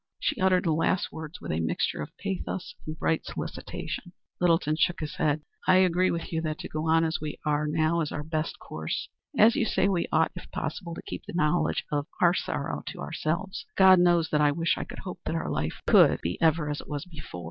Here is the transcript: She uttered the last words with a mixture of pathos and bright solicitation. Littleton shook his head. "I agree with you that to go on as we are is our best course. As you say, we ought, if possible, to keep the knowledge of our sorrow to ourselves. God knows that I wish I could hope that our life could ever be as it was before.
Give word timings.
She 0.19 0.41
uttered 0.41 0.63
the 0.63 0.71
last 0.71 1.11
words 1.11 1.39
with 1.39 1.51
a 1.51 1.59
mixture 1.59 2.01
of 2.01 2.17
pathos 2.17 2.73
and 2.87 2.97
bright 2.97 3.23
solicitation. 3.23 4.13
Littleton 4.39 4.77
shook 4.77 4.99
his 4.99 5.17
head. 5.17 5.43
"I 5.67 5.75
agree 5.75 6.09
with 6.09 6.33
you 6.33 6.41
that 6.41 6.57
to 6.61 6.67
go 6.67 6.89
on 6.89 7.03
as 7.05 7.21
we 7.21 7.37
are 7.45 7.67
is 8.01 8.11
our 8.11 8.23
best 8.23 8.57
course. 8.57 9.09
As 9.37 9.55
you 9.55 9.63
say, 9.63 9.87
we 9.87 10.07
ought, 10.11 10.31
if 10.35 10.49
possible, 10.49 10.95
to 10.95 11.03
keep 11.03 11.25
the 11.27 11.33
knowledge 11.35 11.85
of 11.91 12.07
our 12.19 12.33
sorrow 12.33 12.81
to 12.87 12.97
ourselves. 12.99 13.67
God 13.77 13.99
knows 13.99 14.31
that 14.31 14.41
I 14.41 14.51
wish 14.51 14.75
I 14.75 14.85
could 14.85 15.03
hope 15.05 15.19
that 15.27 15.35
our 15.35 15.51
life 15.51 15.79
could 15.85 16.09
ever 16.15 16.19
be 16.23 16.41
as 16.41 16.81
it 16.81 16.87
was 16.89 17.05
before. 17.05 17.39